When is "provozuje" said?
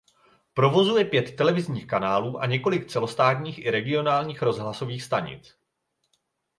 0.53-1.05